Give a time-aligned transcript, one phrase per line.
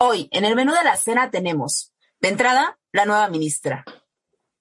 [0.00, 3.84] Hoy, en el menú de la cena tenemos, de entrada, la nueva ministra.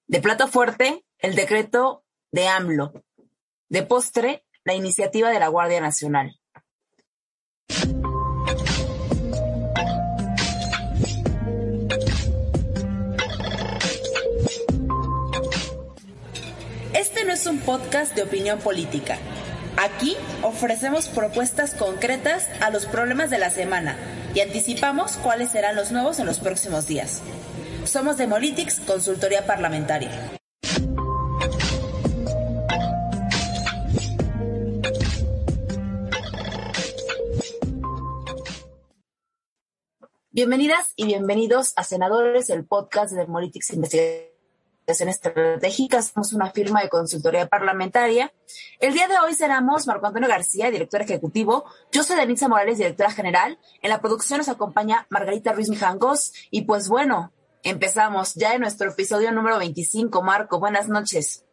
[0.08, 3.04] De plato fuerte, el decreto de AMLO.
[3.70, 6.40] De postre, la iniciativa de la Guardia Nacional.
[16.94, 19.20] Este no es un podcast de opinión política.
[19.78, 23.96] Aquí ofrecemos propuestas concretas a los problemas de la semana
[24.34, 27.22] y anticipamos cuáles serán los nuevos en los próximos días.
[27.86, 30.10] Somos Demolitics, consultoría parlamentaria.
[40.32, 44.37] Bienvenidas y bienvenidos a Senadores, el podcast de Demolitics Investigación
[44.88, 48.32] estratégicas, somos una firma de consultoría parlamentaria.
[48.80, 51.66] El día de hoy seremos Marco Antonio García, director ejecutivo.
[51.92, 53.60] Yo soy Denise Morales, directora general.
[53.82, 56.32] En la producción nos acompaña Margarita Ruiz Mijangos.
[56.52, 60.24] Y pues bueno, empezamos ya en nuestro episodio número 25.
[60.24, 61.44] Marco, buenas noches.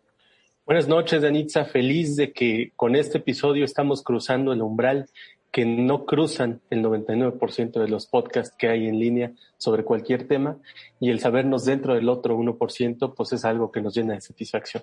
[0.65, 1.65] Buenas noches, Danitza.
[1.65, 5.11] Feliz de que con este episodio estamos cruzando el umbral
[5.55, 10.57] que no cruzan el 99% de los podcasts que hay en línea sobre cualquier tema
[10.99, 14.83] y el sabernos dentro del otro 1% pues es algo que nos llena de satisfacción.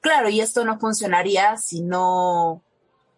[0.00, 2.62] Claro, y esto no funcionaría si no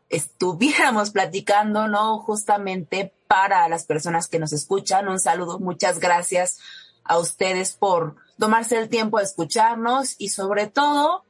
[0.08, 2.18] estuviéramos platicando, ¿no?
[2.18, 5.06] Justamente para las personas que nos escuchan.
[5.06, 6.58] Un saludo, muchas gracias
[7.04, 11.25] a ustedes por tomarse el tiempo de escucharnos y sobre todo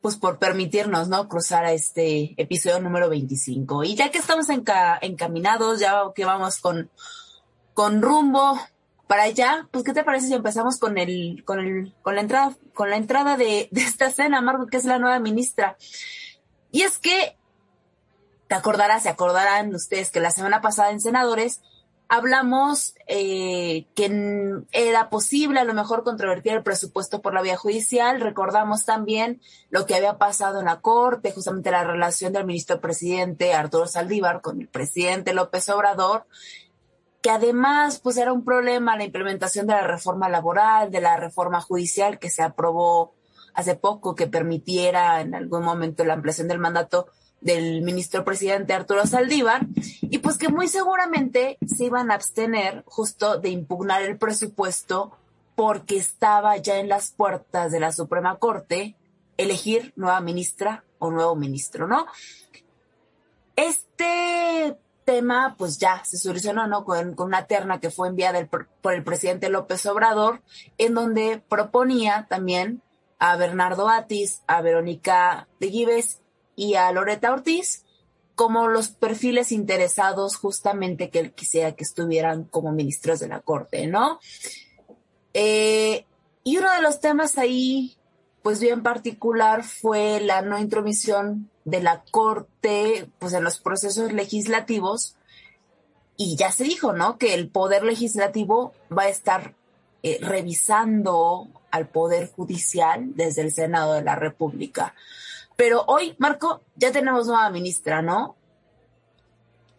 [0.00, 1.28] pues por permitirnos, ¿no?
[1.28, 3.84] Cruzar a este episodio número 25.
[3.84, 6.90] Y ya que estamos encaminados, ya que vamos con,
[7.74, 8.58] con rumbo
[9.06, 12.56] para allá, pues ¿qué te parece si empezamos con el, con el, con la entrada,
[12.74, 15.76] con la entrada de, de esta escena, Marco, que es la nueva ministra?
[16.70, 17.36] Y es que,
[18.48, 21.60] te acordarás, se acordarán ustedes que la semana pasada en Senadores,
[22.08, 28.20] hablamos eh, que era posible a lo mejor controvertir el presupuesto por la vía judicial.
[28.20, 29.40] Recordamos también
[29.70, 34.40] lo que había pasado en la Corte, justamente la relación del ministro presidente Arturo Saldívar
[34.40, 36.26] con el presidente López Obrador,
[37.20, 41.60] que además pues era un problema la implementación de la reforma laboral, de la reforma
[41.60, 43.14] judicial que se aprobó
[43.52, 47.08] hace poco, que permitiera en algún momento la ampliación del mandato
[47.40, 49.66] del ministro presidente Arturo Saldívar,
[50.02, 55.16] y pues que muy seguramente se iban a abstener justo de impugnar el presupuesto
[55.54, 58.96] porque estaba ya en las puertas de la Suprema Corte
[59.36, 62.06] elegir nueva ministra o nuevo ministro, ¿no?
[63.56, 66.84] Este tema pues ya se solucionó, ¿no?
[66.84, 70.42] Con, una terna que fue enviada por, por el presidente López Obrador,
[70.76, 72.82] en donde proponía también
[73.18, 76.20] a Bernardo Atis, a Verónica de Gives
[76.58, 77.84] y a Loreta Ortiz
[78.34, 83.86] como los perfiles interesados justamente que él quisiera que estuvieran como ministros de la Corte,
[83.86, 84.18] ¿no?
[85.34, 86.04] Eh,
[86.42, 87.96] y uno de los temas ahí,
[88.42, 95.16] pues bien particular, fue la no intromisión de la Corte, pues en los procesos legislativos.
[96.16, 97.18] Y ya se dijo, ¿no?
[97.18, 99.54] Que el Poder Legislativo va a estar
[100.02, 104.94] eh, revisando al Poder Judicial desde el Senado de la República.
[105.58, 108.36] Pero hoy, Marco, ya tenemos nueva ministra, ¿no?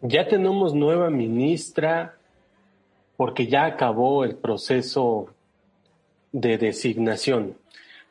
[0.02, 2.18] Ya tenemos nueva ministra
[3.16, 5.28] porque ya acabó el proceso
[6.32, 7.56] de designación.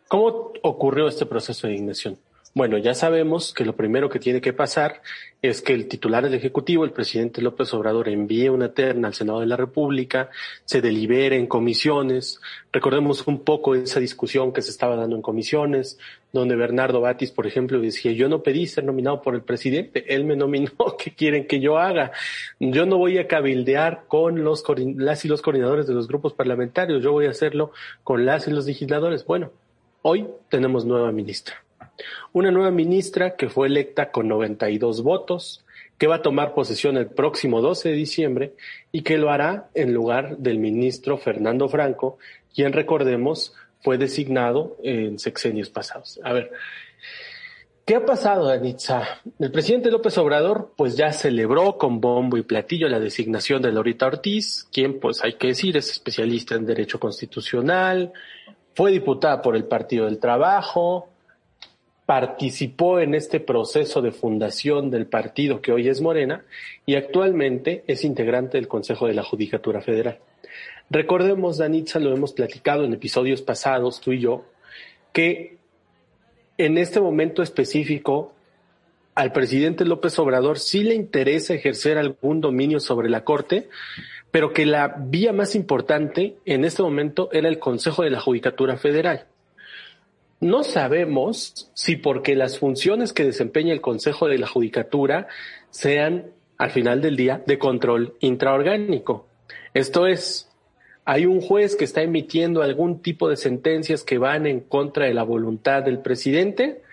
[0.07, 2.17] ¿Cómo ocurrió este proceso de designación?
[2.55, 5.03] Bueno, ya sabemos que lo primero que tiene que pasar
[5.39, 9.39] es que el titular del Ejecutivo, el presidente López Obrador, envíe una terna al Senado
[9.39, 10.31] de la República,
[10.65, 12.41] se delibere en comisiones.
[12.73, 15.99] Recordemos un poco esa discusión que se estaba dando en comisiones,
[16.33, 20.25] donde Bernardo Batis, por ejemplo, decía, yo no pedí ser nominado por el presidente, él
[20.25, 22.11] me nominó, ¿qué quieren que yo haga?
[22.59, 24.63] Yo no voy a cabildear con los,
[24.97, 27.71] las y los coordinadores de los grupos parlamentarios, yo voy a hacerlo
[28.03, 29.23] con las y los legisladores.
[29.23, 29.51] Bueno,
[30.01, 31.63] hoy tenemos nueva ministra
[32.33, 35.65] una nueva ministra que fue electa con 92 votos,
[35.99, 38.53] que va a tomar posesión el próximo 12 de diciembre
[38.91, 42.17] y que lo hará en lugar del ministro Fernando Franco,
[42.55, 46.19] quien recordemos fue designado en sexenios pasados.
[46.23, 46.51] A ver,
[47.85, 49.21] ¿qué ha pasado, Anitza?
[49.39, 54.07] El presidente López Obrador pues ya celebró con bombo y platillo la designación de Lorita
[54.07, 58.13] Ortiz, quien pues hay que decir es especialista en derecho constitucional,
[58.73, 61.09] fue diputada por el Partido del Trabajo,
[62.09, 66.43] participó en este proceso de fundación del partido que hoy es Morena
[66.87, 70.17] y actualmente es integrante del Consejo de la Judicatura Federal.
[70.89, 74.43] Recordemos, Danitza, lo hemos platicado en episodios pasados, tú y yo,
[75.13, 75.57] que
[76.57, 78.33] en este momento específico
[79.13, 83.69] al presidente López Obrador sí le interesa ejercer algún dominio sobre la Corte,
[84.31, 88.77] pero que la vía más importante en este momento era el Consejo de la Judicatura
[88.77, 89.27] Federal.
[90.41, 95.27] No sabemos si porque las funciones que desempeña el Consejo de la Judicatura
[95.69, 96.27] sean,
[96.57, 99.27] al final del día, de control intraorgánico.
[99.73, 100.49] Esto es,
[101.03, 105.13] hay un juez que está emitiendo algún tipo de sentencias que van en contra de
[105.13, 106.83] la voluntad del presidente,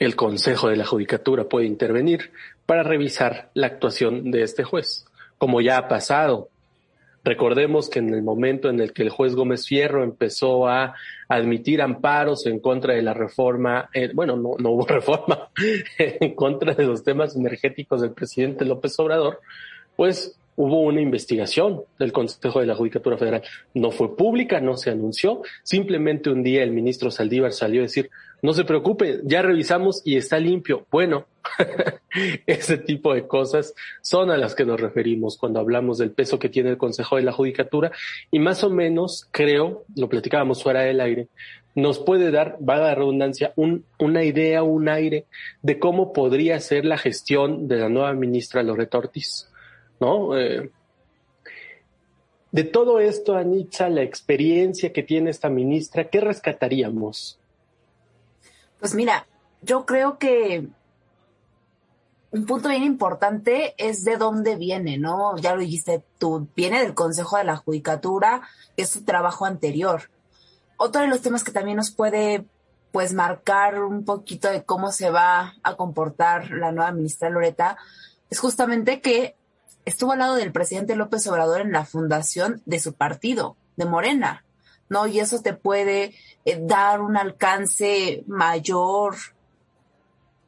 [0.00, 2.32] el Consejo de la Judicatura puede intervenir
[2.66, 5.04] para revisar la actuación de este juez,
[5.38, 6.48] como ya ha pasado
[7.24, 10.94] Recordemos que en el momento en el que el juez Gómez Fierro empezó a
[11.28, 15.50] admitir amparos en contra de la reforma, eh, bueno, no, no hubo reforma,
[15.98, 19.40] en contra de los temas energéticos del presidente López Obrador,
[19.94, 23.42] pues hubo una investigación del Consejo de la Judicatura Federal.
[23.74, 25.42] No fue pública, no se anunció.
[25.62, 28.10] Simplemente un día el ministro Saldívar salió a decir,
[28.42, 30.86] no se preocupe, ya revisamos y está limpio.
[30.90, 31.26] Bueno,
[32.46, 36.48] ese tipo de cosas son a las que nos referimos cuando hablamos del peso que
[36.48, 37.92] tiene el Consejo de la Judicatura
[38.30, 41.28] y más o menos, creo, lo platicábamos fuera del aire,
[41.74, 45.26] nos puede dar, va a dar redundancia, un, una idea, un aire
[45.62, 49.48] de cómo podría ser la gestión de la nueva ministra Loreta Ortiz,
[50.02, 50.36] ¿no?
[50.36, 50.72] Eh,
[52.50, 57.38] de todo esto, Anitza, la experiencia que tiene esta ministra, ¿qué rescataríamos?
[58.80, 59.26] Pues mira,
[59.62, 60.66] yo creo que
[62.32, 65.36] un punto bien importante es de dónde viene, ¿no?
[65.38, 68.42] Ya lo dijiste tú, viene del Consejo de la Judicatura,
[68.76, 70.10] es su trabajo anterior.
[70.76, 72.44] Otro de los temas que también nos puede,
[72.90, 77.76] pues, marcar un poquito de cómo se va a comportar la nueva ministra Loreta
[78.30, 79.36] es justamente que
[79.84, 84.44] estuvo al lado del presidente López Obrador en la fundación de su partido, de Morena.
[84.88, 85.06] ¿no?
[85.06, 86.14] Y eso te puede
[86.44, 89.16] eh, dar un alcance mayor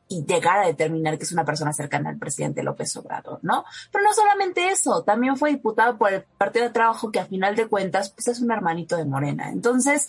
[0.09, 3.65] y llegar a determinar que es una persona cercana al presidente López Obrador, ¿no?
[3.91, 7.57] Pero no solamente eso, también fue diputado por el Partido de Trabajo que a final
[7.57, 9.49] de cuentas pues es un hermanito de Morena.
[9.49, 10.09] Entonces,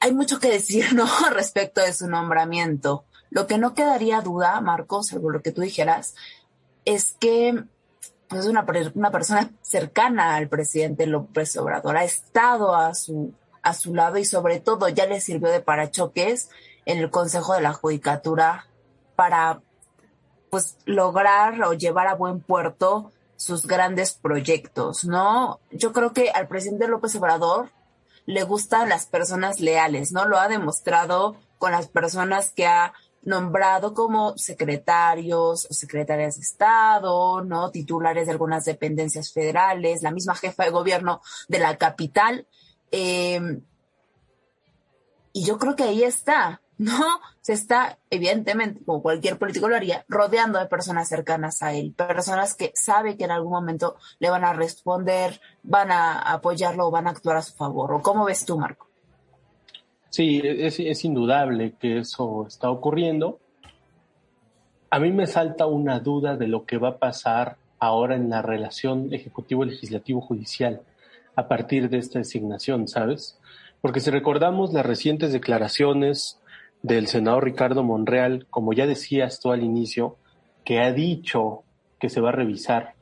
[0.00, 1.06] hay mucho que decir, ¿no?
[1.30, 3.04] Respecto de su nombramiento.
[3.28, 6.14] Lo que no quedaría duda, Marcos, según lo que tú dijeras,
[6.84, 7.64] es que
[8.30, 13.92] pues una, una persona cercana al presidente López Obrador, ha estado a su, a su
[13.92, 16.48] lado y sobre todo ya le sirvió de parachoques
[16.86, 18.68] en el Consejo de la Judicatura
[19.16, 19.60] para
[20.48, 25.58] pues lograr o llevar a buen puerto sus grandes proyectos, ¿no?
[25.72, 27.70] Yo creo que al presidente López Obrador
[28.26, 30.24] le gustan las personas leales, ¿no?
[30.26, 37.42] Lo ha demostrado con las personas que ha nombrado como secretarios o secretarias de Estado,
[37.42, 37.70] ¿no?
[37.70, 42.46] Titulares de algunas dependencias federales, la misma jefa de gobierno de la capital.
[42.90, 43.62] Em,
[45.32, 47.20] y yo creo que ahí está, ¿no?
[47.40, 52.54] Se está, evidentemente, como cualquier político lo haría, rodeando de personas cercanas a él, personas
[52.54, 57.06] que sabe que en algún momento le van a responder, van a apoyarlo o van
[57.06, 57.92] a actuar a su favor.
[57.92, 58.89] ¿O cómo ves tú, Marco?
[60.10, 63.38] Sí, es, indudable que eso está ocurriendo.
[64.90, 68.42] A mí me salta una duda de lo que va a pasar ahora en la
[68.42, 70.80] relación ejecutivo-legislativo-judicial
[71.36, 73.38] a partir de esta designación, ¿sabes?
[73.80, 76.40] Porque si recordamos las recientes declaraciones
[76.82, 80.16] del senador Ricardo Monreal, como ya decías tú al inicio,
[80.64, 81.62] que ha dicho
[82.00, 82.94] que se va a revisar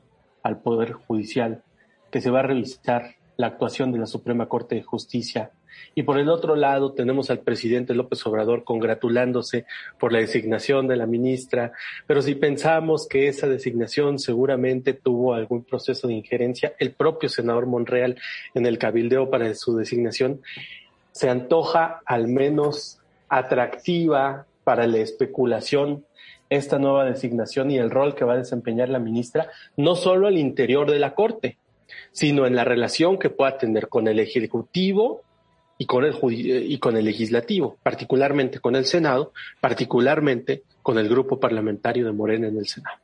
[0.43, 1.63] al Poder Judicial,
[2.11, 5.51] que se va a revisar la actuación de la Suprema Corte de Justicia
[5.95, 9.65] y por el otro lado tenemos al presidente López Obrador congratulándose
[9.99, 11.71] por la designación de la ministra,
[12.07, 17.65] pero si pensamos que esa designación seguramente tuvo algún proceso de injerencia, el propio senador
[17.65, 18.17] Monreal
[18.53, 20.41] en el cabildeo para su designación,
[21.11, 26.05] se antoja al menos atractiva para la especulación
[26.49, 30.37] esta nueva designación y el rol que va a desempeñar la ministra, no solo al
[30.37, 31.57] interior de la Corte,
[32.11, 35.21] sino en la relación que pueda tener con el Ejecutivo
[35.81, 39.31] y con el y con el legislativo, particularmente con el Senado,
[39.61, 42.97] particularmente con el grupo parlamentario de Morena en el Senado.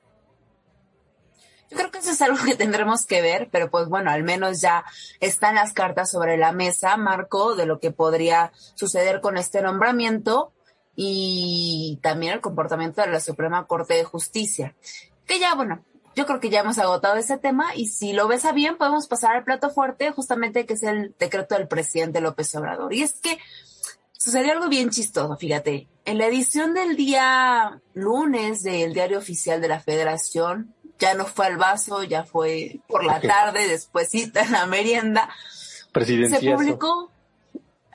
[1.72, 4.60] Yo creo que eso es algo que tendremos que ver, pero pues bueno, al menos
[4.62, 4.84] ya
[5.22, 10.52] están las cartas sobre la mesa, Marco, de lo que podría suceder con este nombramiento
[10.98, 14.76] y también el comportamiento de la Suprema Corte de Justicia.
[15.26, 15.84] Que ya, bueno,
[16.16, 19.08] yo creo que ya hemos agotado ese tema y si lo ves a bien podemos
[19.08, 22.94] pasar al plato fuerte justamente que es el decreto del presidente López Obrador.
[22.94, 23.38] Y es que
[24.14, 25.88] sucedió algo bien chistoso, fíjate.
[26.06, 31.48] En la edición del día lunes del diario oficial de la federación, ya no fue
[31.48, 35.30] al vaso, ya fue por la tarde, despuésita en la merienda,
[35.94, 37.12] se publicó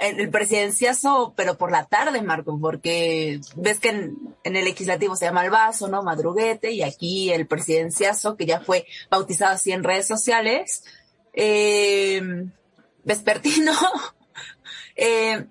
[0.00, 5.44] el presidenciazo, pero por la tarde, Marco, porque ves que en, el legislativo se llama
[5.44, 6.02] el vaso, ¿no?
[6.02, 10.84] Madruguete, y aquí el presidenciazo, que ya fue bautizado así en redes sociales,
[11.34, 12.22] eh,
[13.04, 13.72] vespertino,
[14.96, 15.46] eh,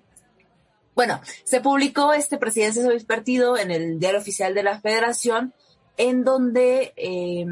[0.96, 5.54] bueno, se publicó este presidenciazo vespertino en el diario oficial de la federación,
[5.96, 7.46] en donde eh,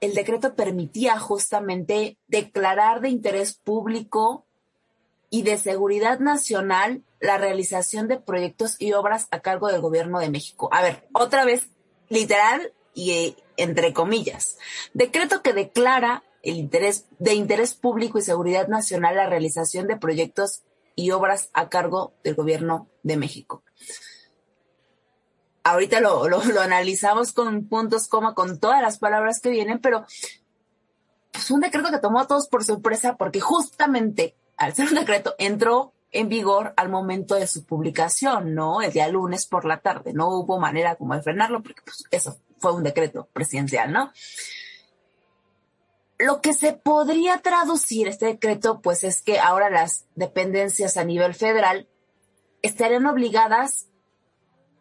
[0.00, 4.47] el decreto permitía justamente declarar de interés público
[5.30, 10.30] y de seguridad nacional la realización de proyectos y obras a cargo del gobierno de
[10.30, 10.68] México.
[10.72, 11.68] A ver, otra vez,
[12.08, 14.58] literal y eh, entre comillas.
[14.94, 20.62] Decreto que declara el interés de interés público y seguridad nacional la realización de proyectos
[20.94, 23.62] y obras a cargo del gobierno de México
[25.68, 26.24] ahorita lo,
[26.60, 30.40] analizamos con puntos, coma, con todas las palabras que vienen, pero es
[31.32, 35.34] pues, un decreto que tomó a todos por sorpresa porque justamente al ser un decreto
[35.38, 38.82] entró en vigor al momento de su publicación, ¿no?
[38.82, 40.12] El día lunes por la tarde.
[40.12, 44.12] No hubo manera como de frenarlo porque pues, eso fue un decreto presidencial, ¿no?
[46.18, 51.34] Lo que se podría traducir este decreto, pues es que ahora las dependencias a nivel
[51.34, 51.88] federal
[52.62, 53.88] estarían obligadas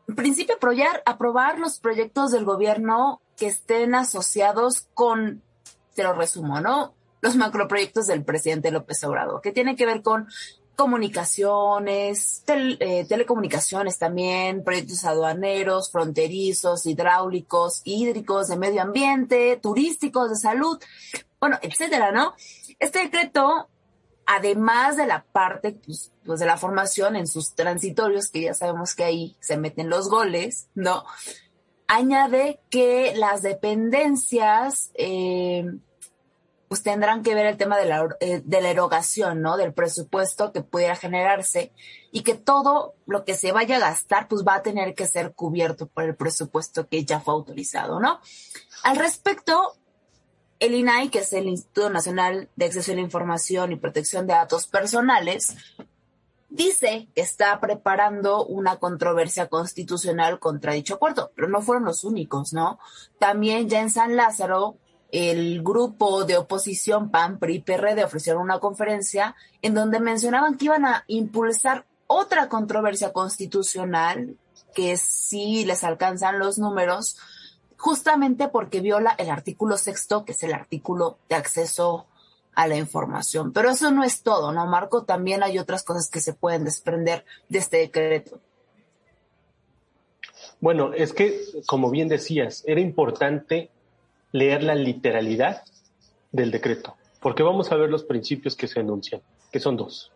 [0.07, 5.43] en principio aprobar, aprobar los proyectos del gobierno que estén asociados con,
[5.96, 6.96] te lo resumo, ¿no?
[7.21, 10.27] Los macroproyectos del presidente López Obrador, que tienen que ver con
[10.75, 20.79] comunicaciones, eh, telecomunicaciones también, proyectos aduaneros, fronterizos, hidráulicos, hídricos, de medio ambiente, turísticos, de salud,
[21.39, 22.36] bueno, etcétera, ¿no?
[22.79, 23.69] Este decreto
[24.27, 28.93] además de la parte pues, pues, de la formación en sus transitorios, que ya sabemos
[28.93, 31.05] que ahí se meten los goles, ¿no?
[31.88, 35.65] Añade que las dependencias eh,
[36.67, 39.57] pues tendrán que ver el tema de la, eh, de la erogación, ¿no?
[39.57, 41.71] Del presupuesto que pudiera generarse
[42.12, 45.33] y que todo lo que se vaya a gastar pues va a tener que ser
[45.33, 48.19] cubierto por el presupuesto que ya fue autorizado, ¿no?
[48.83, 49.75] Al respecto,
[50.59, 54.33] el INAI, que es el Instituto Nacional de Acceso a la Información y Protección de
[54.33, 55.55] Datos Personales,
[56.50, 62.53] dice que está preparando una controversia constitucional contra dicho acuerdo, pero no fueron los únicos,
[62.53, 62.79] ¿no?
[63.19, 64.77] También ya en San Lázaro,
[65.11, 70.85] el grupo de oposición PAN, PRI, PRD ofrecieron una conferencia en donde mencionaban que iban
[70.85, 74.35] a impulsar otra controversia constitucional
[74.73, 77.17] que si les alcanzan los números,
[77.77, 82.05] justamente porque viola el artículo sexto, que es el artículo de acceso
[82.53, 83.53] a la información.
[83.53, 85.03] Pero eso no es todo, ¿no, Marco?
[85.03, 88.39] También hay otras cosas que se pueden desprender de este decreto.
[90.59, 93.69] Bueno, es que, como bien decías, era importante
[94.31, 95.63] leer la literalidad
[96.31, 100.12] del decreto, porque vamos a ver los principios que se enuncian, que son dos.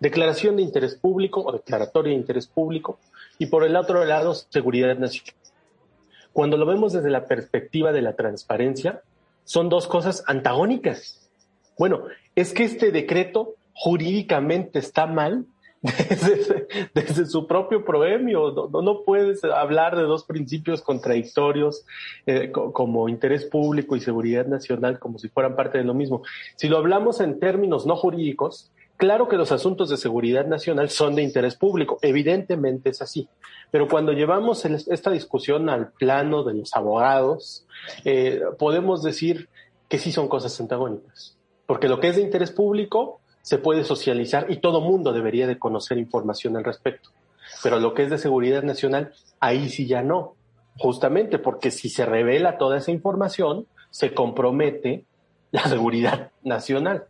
[0.00, 2.98] Declaración de interés público o declaratoria de interés público,
[3.38, 5.34] y por el otro lado, seguridad nacional.
[6.32, 9.02] Cuando lo vemos desde la perspectiva de la transparencia,
[9.44, 11.28] son dos cosas antagónicas.
[11.78, 12.04] Bueno,
[12.34, 15.46] es que este decreto jurídicamente está mal
[16.94, 18.70] desde, su propio proemio.
[18.70, 21.84] No, puedes hablar de dos principios contradictorios
[22.26, 26.22] eh, como interés público y seguridad nacional como si fueran parte de lo mismo.
[26.56, 28.70] Si lo hablamos en términos no jurídicos,
[29.02, 33.28] Claro que los asuntos de seguridad nacional son de interés público, evidentemente es así,
[33.72, 37.66] pero cuando llevamos esta discusión al plano de los abogados,
[38.04, 39.48] eh, podemos decir
[39.88, 41.36] que sí son cosas antagónicas,
[41.66, 45.58] porque lo que es de interés público se puede socializar y todo mundo debería de
[45.58, 47.10] conocer información al respecto,
[47.62, 50.34] pero lo que es de seguridad nacional, ahí sí ya no,
[50.78, 55.04] justamente porque si se revela toda esa información, se compromete
[55.50, 57.04] la seguridad nacional.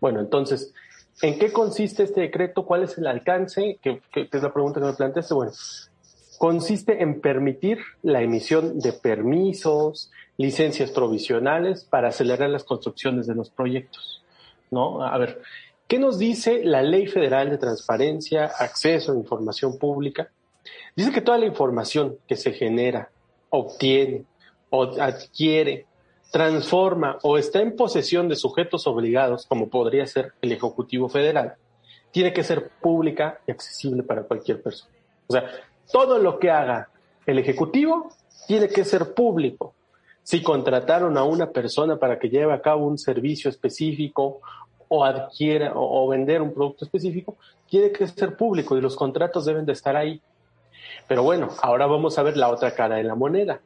[0.00, 0.74] Bueno, entonces,
[1.22, 2.66] ¿En qué consiste este decreto?
[2.66, 3.78] ¿Cuál es el alcance?
[3.82, 5.32] Que, es la pregunta que me planteaste.
[5.32, 5.52] Bueno,
[6.38, 13.48] consiste en permitir la emisión de permisos, licencias provisionales para acelerar las construcciones de los
[13.48, 14.22] proyectos.
[14.70, 15.02] ¿No?
[15.02, 15.40] A ver,
[15.88, 20.30] ¿qué nos dice la Ley Federal de Transparencia, Acceso a Información Pública?
[20.94, 23.10] Dice que toda la información que se genera,
[23.50, 24.24] obtiene
[24.70, 25.86] o adquiere
[26.30, 31.54] transforma o está en posesión de sujetos obligados, como podría ser el Ejecutivo Federal,
[32.10, 34.92] tiene que ser pública y accesible para cualquier persona.
[35.26, 35.48] O sea,
[35.92, 36.88] todo lo que haga
[37.26, 38.10] el Ejecutivo
[38.46, 39.74] tiene que ser público.
[40.22, 44.40] Si contrataron a una persona para que lleve a cabo un servicio específico
[44.88, 47.36] o adquiera o, vender un producto específico,
[47.68, 50.20] tiene que ser público y los contratos deben de estar ahí.
[51.08, 53.60] Pero bueno, ahora vamos a ver la otra cara de la moneda.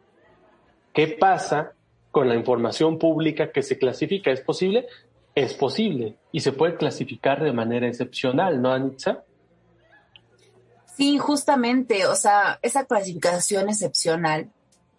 [0.92, 1.72] ¿Qué pasa
[2.10, 4.32] con la información pública que se clasifica.
[4.32, 4.88] Es posible
[5.34, 9.22] es posible y se puede clasificar de manera excepcional, ¿no, Anitza?
[10.96, 14.50] Sí, justamente, o sea, esa clasificación excepcional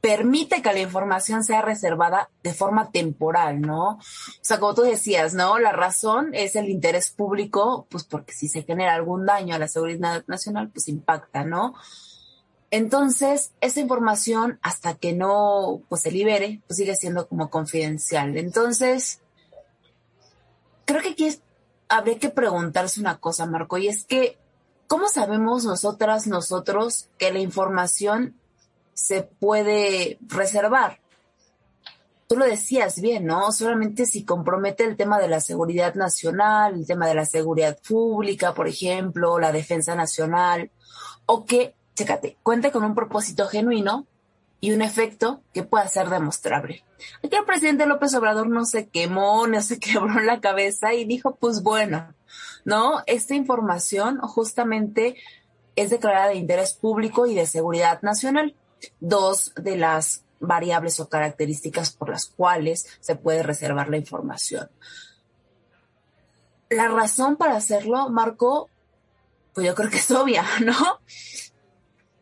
[0.01, 3.91] permite que la información sea reservada de forma temporal, ¿no?
[3.91, 4.00] O
[4.41, 5.60] sea, como tú decías, ¿no?
[5.60, 9.67] La razón es el interés público, pues porque si se genera algún daño a la
[9.67, 11.75] seguridad nacional, pues impacta, ¿no?
[12.72, 18.38] Entonces, esa información, hasta que no pues, se libere, pues sigue siendo como confidencial.
[18.38, 19.20] Entonces,
[20.86, 21.39] creo que aquí
[21.89, 24.39] habría que preguntarse una cosa, Marco, y es que,
[24.88, 28.40] ¿cómo sabemos nosotras, nosotros, que la información
[28.93, 31.00] se puede reservar.
[32.27, 33.51] Tú lo decías bien, ¿no?
[33.51, 38.53] Solamente si compromete el tema de la seguridad nacional, el tema de la seguridad pública,
[38.53, 40.71] por ejemplo, la defensa nacional,
[41.25, 44.07] o que, chécate, cuente con un propósito genuino
[44.62, 46.86] y un efecto que pueda ser demostrable.
[47.24, 51.36] Aquí el presidente López Obrador no se quemó, no se quebró la cabeza y dijo,
[51.36, 52.13] pues bueno,
[52.63, 53.01] ¿no?
[53.07, 55.17] Esta información justamente
[55.75, 58.55] es declarada de interés público y de seguridad nacional
[59.00, 64.69] dos de las variables o características por las cuales se puede reservar la información.
[66.69, 68.69] La razón para hacerlo, Marco,
[69.53, 71.00] pues yo creo que es obvia, ¿no?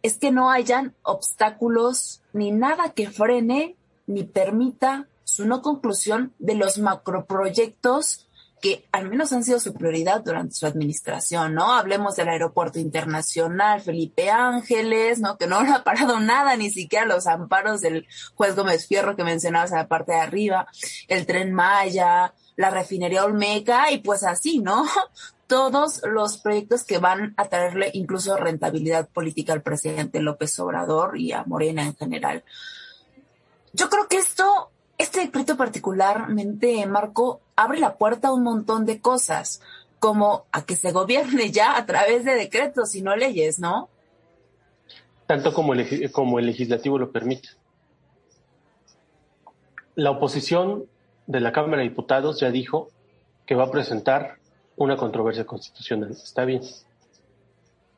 [0.02, 3.76] Es que no hayan obstáculos ni nada que frene
[4.08, 8.29] ni permita su no conclusión de los macroproyectos
[8.62, 11.74] que al menos han sido su prioridad durante su administración, ¿no?
[11.74, 15.38] Hablemos del aeropuerto internacional Felipe Ángeles, ¿no?
[15.38, 19.72] Que no ha parado nada, ni siquiera los amparos del juez Gómez Fierro que mencionabas
[19.72, 20.68] en la parte de arriba,
[21.08, 24.86] el tren Maya, la refinería Olmeca y pues así, ¿no?
[25.48, 31.32] Todos los proyectos que van a traerle incluso rentabilidad política al presidente López Obrador y
[31.32, 32.44] a Morena en general.
[33.74, 39.00] Yo creo que esto este decreto particularmente, Marco, abre la puerta a un montón de
[39.00, 39.62] cosas,
[39.98, 43.90] como a que se gobierne ya a través de decretos y no leyes, ¿no?
[45.26, 47.50] Tanto como el, legislativo lo permite.
[49.96, 50.86] La oposición
[51.28, 52.90] de la Cámara de Diputados ya dijo
[53.46, 54.38] que va a presentar
[54.76, 56.12] una controversia constitucional.
[56.12, 56.62] Está bien.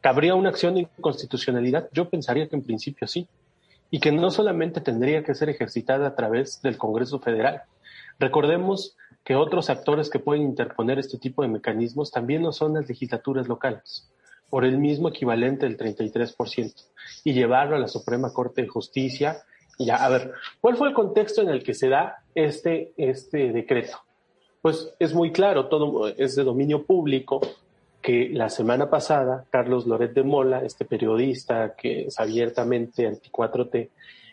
[0.02, 1.90] ¿Cabría una acción de inconstitucionalidad?
[1.94, 3.28] Yo pensaría que en principio sí
[3.92, 7.64] y que no solamente tendría que ser ejercitada a través del Congreso Federal.
[8.18, 12.88] Recordemos que otros actores que pueden interponer este tipo de mecanismos también no son las
[12.88, 14.10] legislaturas locales,
[14.50, 16.74] por el mismo equivalente del 33%,
[17.26, 19.44] y llevarlo a la Suprema Corte de Justicia.
[19.92, 23.98] A ver, ¿cuál fue el contexto en el que se da este, este decreto?
[24.62, 27.42] Pues es muy claro, todo es de dominio público,
[28.02, 33.90] que la semana pasada Carlos Loret de Mola, este periodista que es abiertamente anti-4T,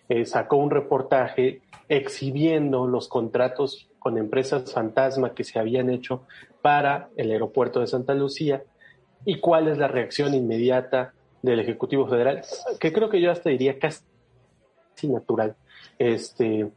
[0.08, 6.22] eh, sacó un reportaje exhibiendo los contratos con empresas fantasma que se habían hecho
[6.62, 8.62] para el aeropuerto de Santa Lucía
[9.24, 12.42] y cuál es la reacción inmediata del Ejecutivo Federal,
[12.80, 14.02] que creo que yo hasta diría casi
[15.04, 15.56] natural,
[15.98, 16.70] este,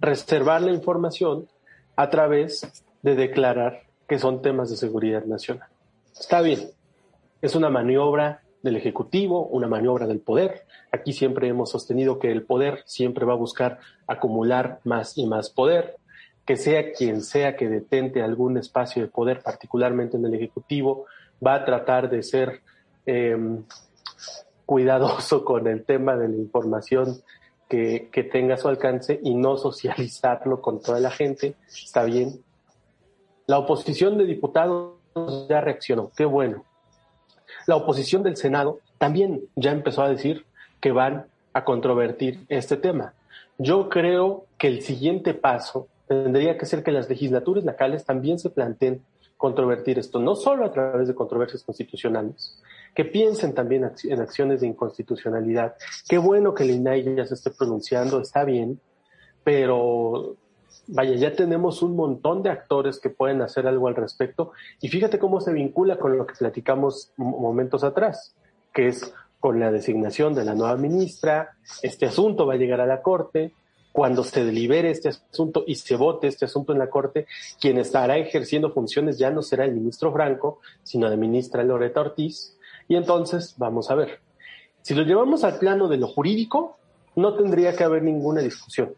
[0.00, 1.48] reservar la información
[1.94, 5.68] a través de declarar que son temas de seguridad nacional.
[6.18, 6.70] Está bien,
[7.42, 10.66] es una maniobra del Ejecutivo, una maniobra del poder.
[10.90, 15.50] Aquí siempre hemos sostenido que el poder siempre va a buscar acumular más y más
[15.50, 15.96] poder,
[16.46, 21.04] que sea quien sea que detente algún espacio de poder, particularmente en el Ejecutivo,
[21.44, 22.62] va a tratar de ser
[23.04, 23.62] em,
[24.64, 27.22] cuidadoso con el tema de la información
[27.68, 31.56] que, que tenga su alcance y no socializarlo con toda la gente.
[31.68, 32.42] Está bien.
[33.46, 34.95] La oposición de diputados
[35.48, 36.64] ya reaccionó, qué bueno.
[37.66, 40.44] La oposición del Senado también ya empezó a decir
[40.80, 43.14] que van a controvertir este tema.
[43.58, 48.50] Yo creo que el siguiente paso tendría que ser que las legislaturas locales también se
[48.50, 49.02] planteen
[49.36, 52.58] controvertir esto, no solo a través de controversias constitucionales,
[52.94, 55.74] que piensen también en acciones de inconstitucionalidad.
[56.08, 58.80] Qué bueno que el INAI ya se esté pronunciando, está bien,
[59.44, 60.36] pero
[60.88, 64.52] vaya, ya tenemos un montón de actores que pueden hacer algo al respecto.
[64.80, 68.34] Y fíjate cómo se vincula con lo que platicamos momentos atrás,
[68.72, 72.86] que es con la designación de la nueva ministra, este asunto va a llegar a
[72.86, 73.52] la Corte,
[73.92, 77.26] cuando se delibere este asunto y se vote este asunto en la Corte,
[77.60, 82.58] quien estará ejerciendo funciones ya no será el ministro Franco, sino la ministra Loreta Ortiz,
[82.88, 84.20] y entonces vamos a ver.
[84.82, 86.76] Si lo llevamos al plano de lo jurídico,
[87.14, 88.94] no tendría que haber ninguna discusión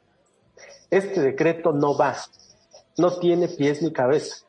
[0.91, 2.17] este decreto no va,
[2.97, 4.45] no tiene pies ni cabeza.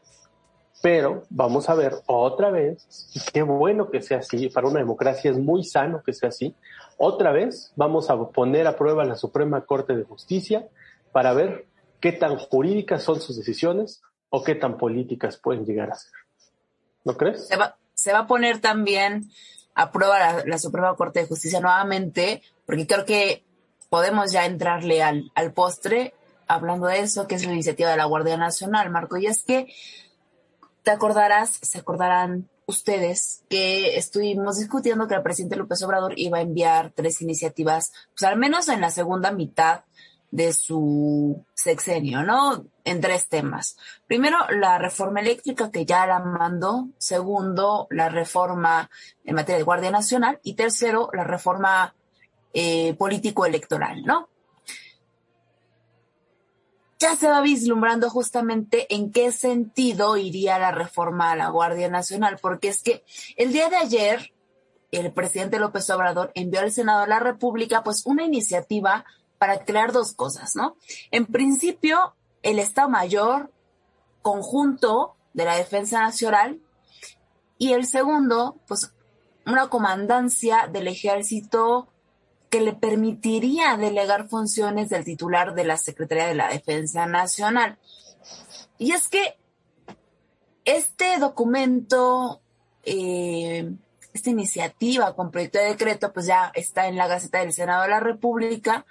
[0.82, 5.30] Pero vamos a ver otra vez, y qué bueno que sea así, para una democracia
[5.30, 6.56] es muy sano que sea así,
[6.98, 10.68] otra vez vamos a poner a prueba la Suprema Corte de Justicia
[11.12, 11.66] para ver
[12.00, 16.12] qué tan jurídicas son sus decisiones o qué tan políticas pueden llegar a ser.
[17.04, 17.48] ¿No crees?
[17.48, 19.30] Se va, se va a poner también
[19.76, 23.46] a prueba la, Suprema Corte de Justicia nuevamente, porque creo que
[23.90, 26.14] podemos ya entrarle al, al postre
[26.48, 29.18] hablando de eso, que es la iniciativa de la Guardia Nacional, Marco.
[29.18, 29.68] Y es que
[30.84, 36.42] te acordarás, se acordarán ustedes que estuvimos discutiendo que el presidente López Obrador iba a
[36.42, 39.84] enviar tres iniciativas, pues al menos en la segunda mitad
[40.32, 42.66] de su sexenio, ¿no?
[42.84, 43.78] En tres temas.
[44.08, 46.88] Primero, la reforma eléctrica que ya la mandó.
[46.98, 48.90] Segundo, la reforma
[49.26, 50.40] en materia de Guardia Nacional.
[50.44, 51.96] Y tercero, la reforma
[52.54, 54.30] eh, político-electoral, ¿no?
[57.00, 62.38] Ya se va vislumbrando justamente en qué sentido iría la reforma a la Guardia Nacional,
[62.42, 63.04] porque es que
[63.38, 64.34] el día de ayer
[64.92, 69.06] el presidente López Obrador envió al Senado de la República pues una iniciativa
[69.38, 70.76] para crear dos cosas, ¿no?
[71.12, 73.52] En principio, el Estado Mayor
[74.22, 76.60] conjunto de la Defensa Nacional
[77.58, 78.94] y el segundo, pues
[79.46, 81.88] una comandancia del ejército
[82.50, 87.78] que le permitiría delegar funciones del titular de la Secretaría de la Defensa Nacional.
[88.78, 89.38] Y es que
[90.66, 92.42] este documento,
[92.84, 93.72] eh,
[94.14, 97.90] esta iniciativa con proyecto de decreto, pues ya está en la Gaceta del Senado de
[97.90, 98.86] la República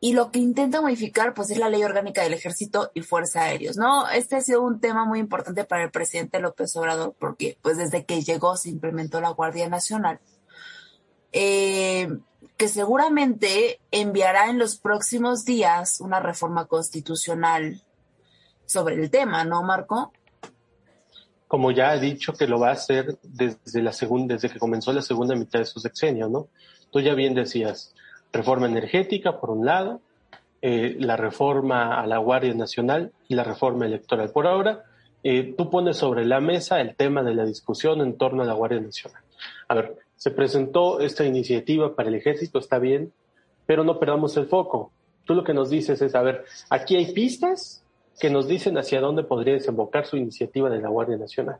[0.00, 3.76] y lo que intenta modificar pues es la ley orgánica del ejército y fuerza aéreos,
[3.76, 4.08] ¿no?
[4.10, 8.04] Este ha sido un tema muy importante para el presidente López Obrador porque pues desde
[8.04, 10.18] que llegó se implementó la Guardia Nacional,
[11.30, 12.08] eh,
[12.62, 17.80] que seguramente enviará en los próximos días una reforma constitucional
[18.66, 20.12] sobre el tema, ¿no, Marco?
[21.48, 24.92] Como ya ha dicho que lo va a hacer desde la segunda, desde que comenzó
[24.92, 26.50] la segunda mitad de su sexenio, ¿no?
[26.92, 27.96] Tú ya bien decías,
[28.32, 30.00] reforma energética, por un lado,
[30.60, 34.30] eh, la reforma a la Guardia Nacional y la reforma electoral.
[34.30, 34.84] Por ahora,
[35.24, 38.52] eh, tú pones sobre la mesa el tema de la discusión en torno a la
[38.52, 39.20] Guardia Nacional.
[39.66, 43.12] A ver, se presentó esta iniciativa para el ejército, está bien,
[43.66, 44.92] pero no perdamos el foco.
[45.24, 47.82] Tú lo que nos dices es, a ver, aquí hay pistas
[48.20, 51.56] que nos dicen hacia dónde podría desembocar su iniciativa de la Guardia Nacional.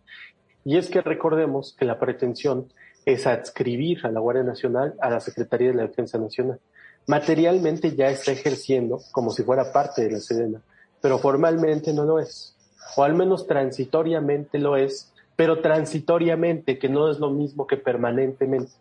[0.65, 2.73] Y es que recordemos que la pretensión
[3.05, 6.61] es adscribir a la Guardia Nacional a la Secretaría de la Defensa Nacional.
[7.09, 10.63] Materialmente ya está ejerciendo como si fuera parte de la Sedena,
[11.01, 12.57] pero formalmente no lo es.
[12.97, 18.73] O al menos transitoriamente lo es, pero transitoriamente, que no es lo mismo que permanentemente.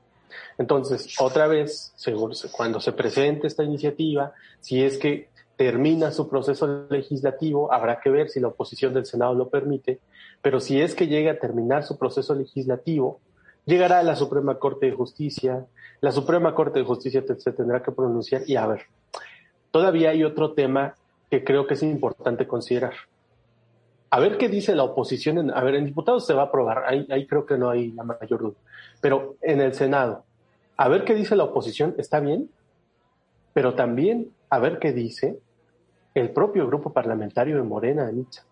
[0.58, 1.94] Entonces, otra vez,
[2.52, 8.30] cuando se presente esta iniciativa, si es que termina su proceso legislativo, habrá que ver
[8.30, 10.00] si la oposición del Senado lo permite,
[10.42, 13.20] pero si es que llega a terminar su proceso legislativo,
[13.66, 15.66] llegará a la Suprema Corte de Justicia,
[16.00, 18.86] la Suprema Corte de Justicia se tendrá que pronunciar y a ver,
[19.70, 20.96] todavía hay otro tema
[21.30, 22.94] que creo que es importante considerar.
[24.12, 25.52] A ver qué dice la oposición.
[25.52, 28.04] a ver, en diputados se va a aprobar, ahí, ahí creo que no hay la
[28.04, 28.58] mayor duda.
[29.02, 30.26] Pero en el Senado,
[30.78, 32.50] a ver qué dice la oposición, está bien,
[33.54, 35.40] pero también a ver qué dice
[36.14, 38.44] el propio grupo parlamentario de Morena, Anita.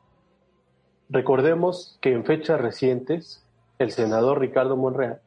[1.09, 3.43] Recordemos que en fechas recientes
[3.79, 5.21] el senador Ricardo Monreal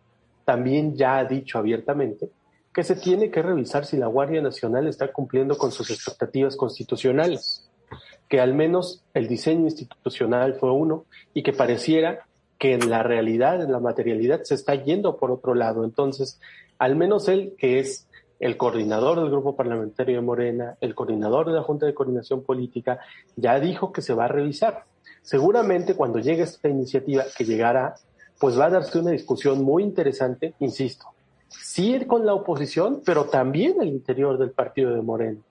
[0.44, 2.30] también ya ha dicho abiertamente
[2.72, 7.68] que se tiene que revisar si la Guardia Nacional está cumpliendo con sus expectativas constitucionales,
[8.32, 12.24] que al menos el diseño institucional fue uno y que pareciera
[12.56, 15.84] que en la realidad, en la materialidad, se está yendo por otro lado.
[15.84, 16.40] Entonces,
[16.78, 18.08] al menos él, que es
[18.40, 23.00] el coordinador del grupo parlamentario de Morena, el coordinador de la Junta de Coordinación Política,
[23.36, 24.84] ya dijo que se va a revisar.
[25.20, 27.96] Seguramente cuando llegue esta iniciativa, que llegará
[28.40, 31.04] pues va a darse una discusión muy interesante, insisto,
[31.50, 35.42] sí con la oposición, pero también el interior del partido de Moreno.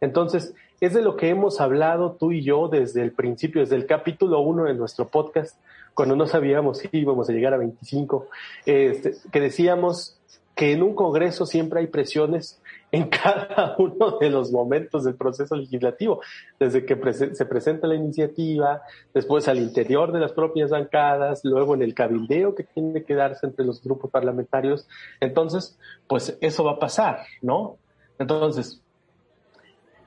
[0.00, 3.86] Entonces, es de lo que hemos hablado tú y yo desde el principio, desde el
[3.86, 5.58] capítulo uno de nuestro podcast,
[5.94, 8.28] cuando no sabíamos si íbamos a llegar a 25,
[8.64, 10.16] este, que decíamos
[10.54, 12.60] que en un Congreso siempre hay presiones
[12.92, 16.20] en cada uno de los momentos del proceso legislativo,
[16.58, 16.96] desde que
[17.34, 18.82] se presenta la iniciativa,
[19.14, 23.46] después al interior de las propias bancadas, luego en el cabildeo que tiene que darse
[23.46, 24.88] entre los grupos parlamentarios.
[25.20, 27.76] Entonces, pues eso va a pasar, ¿no?
[28.18, 28.82] Entonces,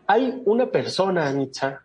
[0.08, 1.82] hay una persona, Anitza,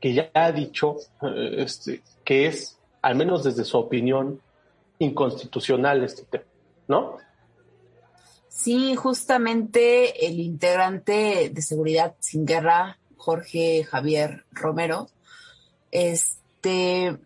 [0.00, 4.40] que ya ha dicho eh, este, que es, al menos desde su opinión,
[4.98, 6.44] inconstitucional este tema,
[6.88, 7.18] ¿no?
[8.48, 15.08] Sí, justamente el integrante de Seguridad Sin Guerra, Jorge Javier Romero,
[15.90, 17.16] este,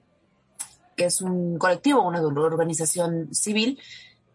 [0.96, 3.78] que es un colectivo, una organización civil,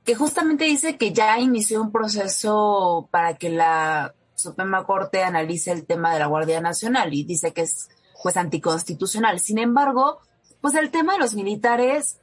[0.05, 4.13] que justamente dice que ya inició un proceso para que la
[4.45, 7.89] Suprema Corte analice el tema de la Guardia Nacional y dice que es
[8.23, 9.39] pues anticonstitucional.
[9.39, 10.19] Sin embargo,
[10.61, 12.19] pues el tema de los militares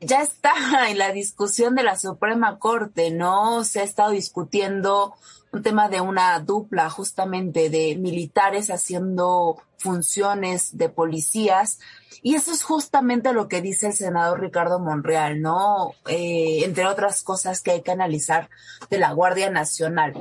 [0.00, 0.52] ya está
[0.88, 3.64] en la discusión de la Suprema Corte, ¿no?
[3.64, 5.14] Se ha estado discutiendo
[5.54, 11.78] un tema de una dupla justamente de militares haciendo funciones de policías.
[12.22, 15.92] Y eso es justamente lo que dice el senador Ricardo Monreal, ¿no?
[16.08, 18.48] Eh, entre otras cosas que hay que analizar
[18.88, 20.14] de la Guardia Nacional.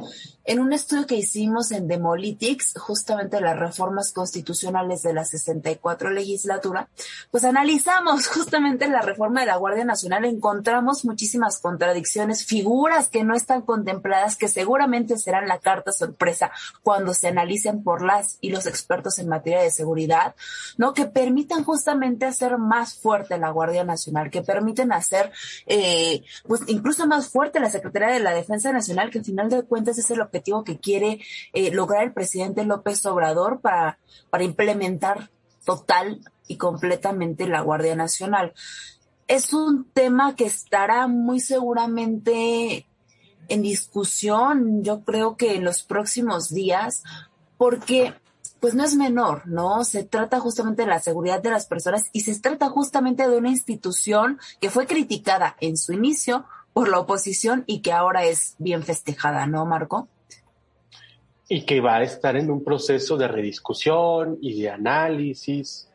[0.46, 6.90] En un estudio que hicimos en Demolitics, justamente las reformas constitucionales de la 64 legislatura,
[7.32, 13.36] pues analizamos justamente la reforma de la Guardia Nacional, encontramos muchísimas contradicciones, figuras que no
[13.36, 18.66] están contempladas, que seguramente serán la carta sorpresa cuando se analicen por las y los
[18.66, 20.36] expertos en materia de seguridad,
[20.78, 20.94] ¿no?
[20.94, 25.32] Que permitan justamente hacer más fuerte la Guardia Nacional, que permiten hacer,
[25.66, 29.64] eh, pues incluso más fuerte la Secretaría de la Defensa Nacional, que al final de
[29.64, 31.20] cuentas es el objetivo que quiere
[31.54, 35.30] eh, lograr el presidente López Obrador para, para implementar
[35.66, 38.54] total y completamente la Guardia Nacional.
[39.28, 42.86] Es un tema que estará muy seguramente
[43.48, 47.04] en discusión, yo creo que en los próximos días,
[47.58, 48.14] porque
[48.60, 49.84] pues no es menor, ¿no?
[49.84, 53.50] Se trata justamente de la seguridad de las personas y se trata justamente de una
[53.50, 58.84] institución que fue criticada en su inicio por la oposición y que ahora es bien
[58.84, 60.08] festejada, ¿no, Marco?
[61.50, 65.90] Y que va a estar en un proceso de rediscusión y de análisis.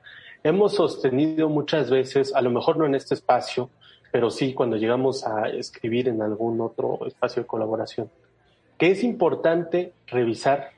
[0.44, 3.70] Hemos sostenido muchas veces, a lo mejor no en este espacio,
[4.10, 8.10] pero sí cuando llegamos a escribir en algún otro espacio de colaboración,
[8.78, 10.70] que es importante revisar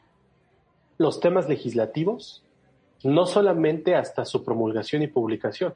[0.99, 2.43] los temas legislativos,
[3.05, 5.75] no solamente hasta su promulgación y publicación,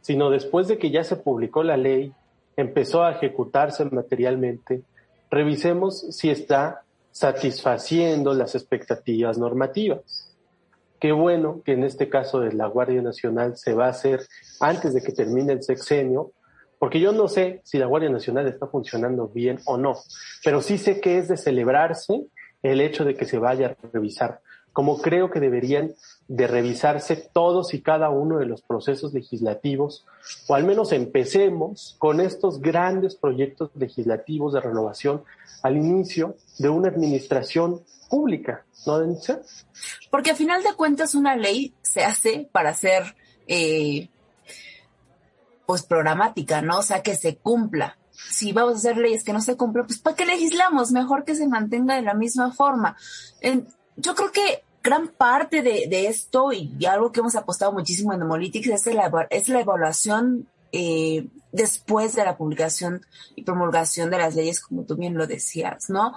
[0.00, 2.12] sino después de que ya se publicó la ley,
[2.56, 4.82] empezó a ejecutarse materialmente,
[5.30, 10.34] revisemos si está satisfaciendo las expectativas normativas.
[11.00, 14.20] Qué bueno que en este caso de la Guardia Nacional se va a hacer
[14.60, 16.32] antes de que termine el sexenio,
[16.78, 19.96] porque yo no sé si la Guardia Nacional está funcionando bien o no,
[20.44, 22.26] pero sí sé que es de celebrarse
[22.62, 24.40] el hecho de que se vaya a revisar
[24.76, 25.94] como creo que deberían
[26.28, 30.04] de revisarse todos y cada uno de los procesos legislativos,
[30.48, 35.24] o al menos empecemos con estos grandes proyectos legislativos de renovación
[35.62, 39.40] al inicio de una administración pública, ¿no, Denise?
[40.10, 44.10] Porque a final de cuentas una ley se hace para ser, eh,
[45.66, 46.78] pues, programática, ¿no?
[46.78, 47.96] O sea, que se cumpla
[48.30, 50.90] si vamos a hacer leyes que no se cumplan, pues ¿para qué legislamos?
[50.92, 52.96] Mejor que se mantenga de la misma forma.
[53.96, 58.68] yo creo que gran parte de, esto y, algo que hemos apostado muchísimo en Demolytics
[58.68, 64.60] es la, es la evaluación eh, después de la publicación y promulgación de las leyes,
[64.60, 66.14] como tú bien lo decías, ¿no?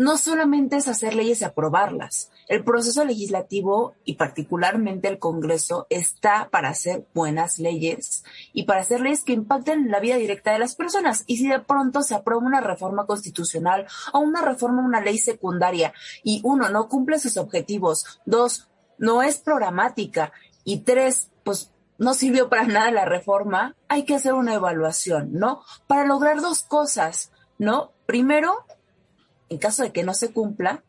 [0.00, 2.30] No solamente es hacer leyes y aprobarlas.
[2.48, 9.02] El proceso legislativo y particularmente el Congreso está para hacer buenas leyes y para hacer
[9.02, 11.24] leyes que impacten en la vida directa de las personas.
[11.26, 15.92] Y si de pronto se aprueba una reforma constitucional o una reforma, una ley secundaria
[16.24, 20.32] y uno no cumple sus objetivos, dos, no es programática
[20.64, 25.60] y tres, pues no sirvió para nada la reforma, hay que hacer una evaluación, ¿no?
[25.86, 27.92] Para lograr dos cosas, ¿no?
[28.06, 28.64] Primero,
[29.50, 30.82] en caso de que no se cumpla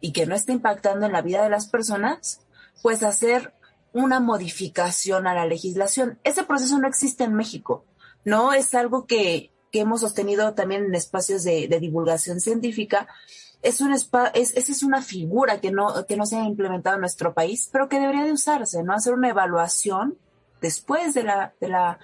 [0.00, 2.40] y que no esté impactando en la vida de las personas,
[2.82, 3.54] pues hacer
[3.92, 6.18] una modificación a la legislación.
[6.24, 7.84] Ese proceso no existe en México,
[8.24, 8.52] ¿no?
[8.52, 13.08] Es algo que, hemos sostenido también en espacios de, divulgación científica.
[13.60, 17.00] Es, un es, esa es una figura que no, que no se ha implementado en
[17.00, 18.92] nuestro país, pero que debería de usarse, ¿no?
[18.92, 20.16] Hacer una evaluación
[20.60, 21.98] después de la, de la,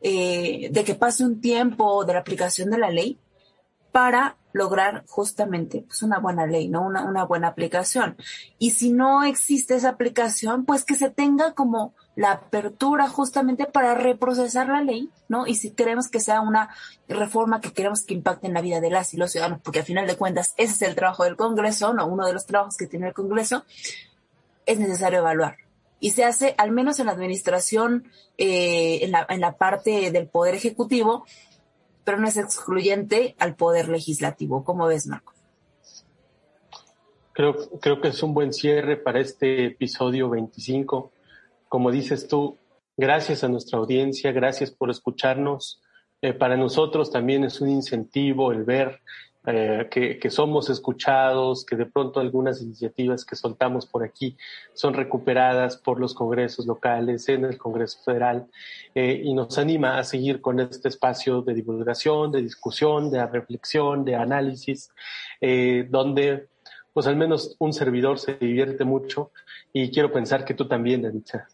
[0.00, 3.18] eh, de que pase un tiempo de la aplicación de la ley
[3.92, 6.82] para lograr justamente pues una buena ley, ¿no?
[6.82, 8.16] Una, buena aplicación.
[8.58, 13.94] Y si no existe esa aplicación, pues que se tenga como la apertura justamente para
[13.94, 15.46] reprocesar la ley, ¿no?
[15.46, 16.70] Y si queremos que sea una
[17.08, 19.84] reforma que queremos que impacte en la vida de las y los ciudadanos, porque al
[19.84, 22.06] final de cuentas ese es el trabajo del Congreso, ¿no?
[22.06, 23.64] Uno de los trabajos que tiene el Congreso,
[24.66, 25.56] es necesario evaluar.
[26.02, 31.26] Y se hace, al menos en la administración, eh, en la parte del Poder Ejecutivo,
[32.04, 34.64] pero no es excluyente al poder legislativo.
[34.64, 35.32] ¿Cómo ves, Marco?
[37.32, 41.12] Creo, creo que es un buen cierre para este episodio 25.
[41.68, 42.58] Como dices tú,
[42.96, 45.80] gracias a nuestra audiencia, gracias por escucharnos.
[46.22, 49.00] Eh, para nosotros también es un incentivo el ver
[49.46, 54.36] eh, que, somos escuchados, que de pronto algunas iniciativas que soltamos por aquí
[54.74, 58.48] son recuperadas por los congresos locales en el Congreso Federal
[58.94, 64.04] eh, y nos anima a seguir con este espacio de divulgación, de discusión, de reflexión,
[64.04, 64.90] de análisis,
[65.40, 66.48] eh, donde
[66.92, 69.30] pues al menos un servidor se divierte mucho
[69.72, 71.48] y quiero pensar que tú también, Anita.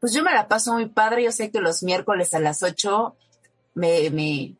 [0.00, 3.14] Pues yo me la paso muy padre, yo sé que los miércoles a las 8
[3.74, 4.56] me, me,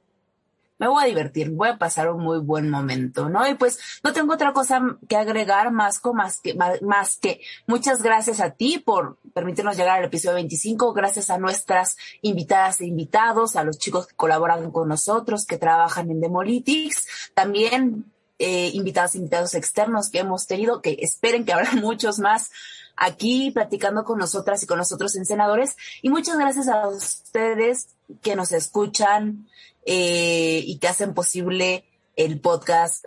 [0.79, 3.49] me voy a divertir, voy a pasar un muy buen momento, ¿no?
[3.49, 8.41] Y pues no tengo otra cosa que agregar más, más, que, más, que muchas gracias
[8.41, 13.65] a ti por permitirnos llegar al episodio 25, gracias a nuestras invitadas e invitados, a
[13.65, 18.05] los chicos que colaboran con nosotros, que trabajan en Demolitics, también
[18.39, 22.51] eh, invitados e invitados externos que hemos tenido, que esperen que habrá muchos más
[22.97, 25.77] aquí platicando con nosotras y con nosotros en Senadores.
[26.03, 27.89] Y muchas gracias a ustedes
[28.23, 29.49] que nos escuchan,
[29.91, 33.07] eh, y que hacen posible el podcast.